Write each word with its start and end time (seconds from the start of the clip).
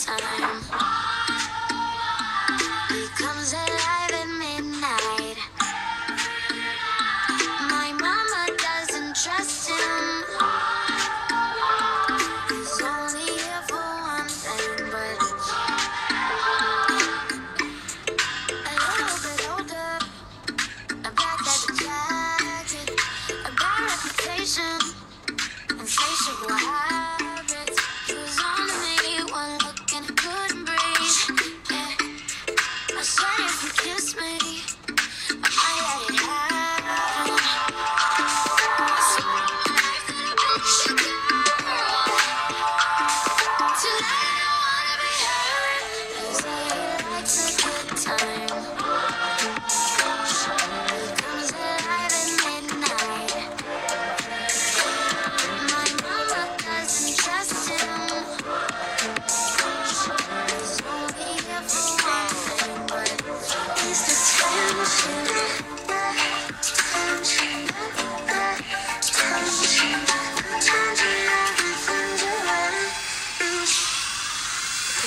Time. 0.00 0.49